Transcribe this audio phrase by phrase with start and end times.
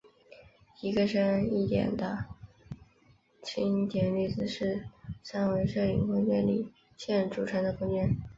[0.81, 2.25] 一个深一点的
[3.43, 4.87] 经典例子是
[5.21, 8.17] 三维射影空间里线组成的空间。